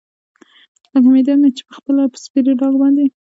[0.93, 3.05] لکه معده چې مې پخپله پر سپېره ډاګ باندې.